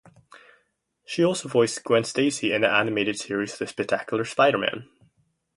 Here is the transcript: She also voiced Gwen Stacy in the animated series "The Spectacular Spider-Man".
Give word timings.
She 1.05 1.23
also 1.23 1.47
voiced 1.47 1.83
Gwen 1.83 2.03
Stacy 2.05 2.51
in 2.51 2.61
the 2.61 2.71
animated 2.71 3.19
series 3.19 3.59
"The 3.59 3.67
Spectacular 3.67 4.25
Spider-Man". 4.25 4.89